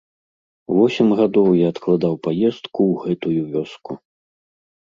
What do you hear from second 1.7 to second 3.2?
адкладаў паездку ў